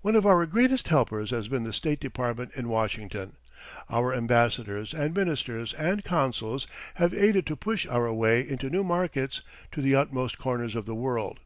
[0.00, 3.36] One of our greatest helpers has been the State Department in Washington.
[3.88, 9.40] Our ambassadors and ministers and consuls have aided to push our way into new markets
[9.70, 11.38] to the utmost corners of the world.